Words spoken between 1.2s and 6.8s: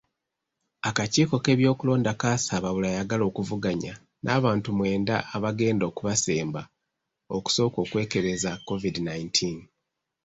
k'ebyokulonda kaasaba buli ayagala okuvuganya n'abantu mwenda abagenda okubasemba